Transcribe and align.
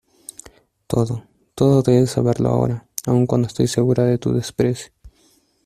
todo, 0.87 1.25
todo 1.53 1.83
debes 1.83 2.09
saberlo 2.09 2.49
ahora, 2.49 2.77
aun 3.05 3.23
cuando 3.29 3.45
estoy 3.47 3.67
segura 3.67 4.03
de 4.03 4.17
tu 4.17 4.33
desprecio... 4.33 4.91